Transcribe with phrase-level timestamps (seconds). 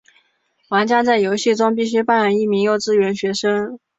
[0.69, 3.77] 玩家在游戏中必须扮演一名幼稚园学生。